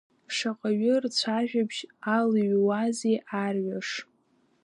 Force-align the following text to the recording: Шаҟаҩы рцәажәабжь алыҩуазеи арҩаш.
Шаҟаҩы 0.35 0.93
рцәажәабжь 1.03 1.81
алыҩуазеи 2.15 3.17
арҩаш. 3.43 3.89